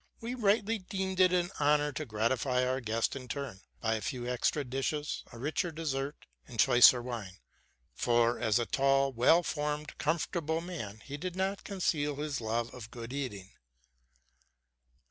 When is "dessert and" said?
5.71-6.59